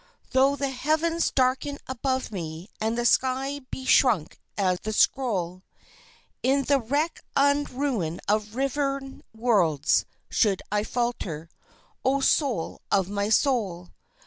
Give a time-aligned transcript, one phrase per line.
[0.31, 5.61] Tho' the heavens darken above me and the sky be shrunk as a scroll,
[6.41, 11.51] In the wreck and ruin of riven worlds, should I falter,
[12.03, 13.89] O Soul of my soul?